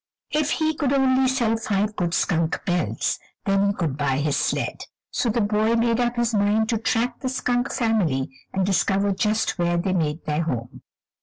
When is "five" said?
1.57-1.95